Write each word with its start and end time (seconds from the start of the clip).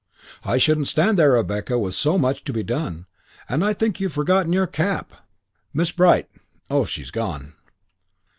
I 0.43 0.57
shouldn't 0.57 0.87
stand 0.87 1.19
there, 1.19 1.33
Rebecca, 1.33 1.77
with 1.77 1.93
so 1.93 2.17
much 2.17 2.43
to 2.45 2.51
be 2.53 2.63
done; 2.63 3.05
and 3.47 3.63
I 3.63 3.73
think 3.73 3.99
you've 3.99 4.11
forgotten 4.11 4.51
your 4.51 4.65
cap. 4.65 5.11
Miss 5.75 5.91
Bright, 5.91 6.27
oh, 6.71 6.85
she's 6.85 7.11
gone." 7.11 7.53